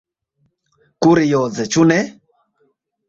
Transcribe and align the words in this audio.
Kurioze, 1.05 1.69
ĉu 1.77 1.85
ne? 1.93 1.99